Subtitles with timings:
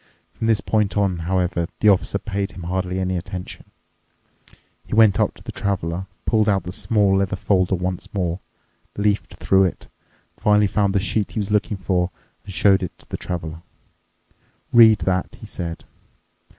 [0.33, 3.65] From this point on, however, the Officer paid him hardly any attention.
[4.83, 8.39] He went up to the Traveler, pulled out the small leather folder once more,
[8.97, 9.89] leafed through it,
[10.37, 12.09] finally found the sheet he was looking for,
[12.43, 13.61] and showed it to the Traveler.
[14.73, 15.85] "Read that," he said.